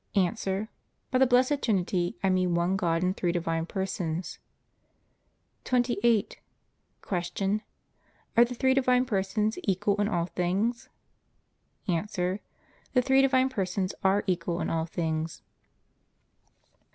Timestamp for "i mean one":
2.23-2.75